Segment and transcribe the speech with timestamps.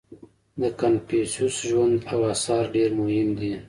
[0.61, 3.53] •د کنفوسیوس ژوند او آثار ډېر مهم دي.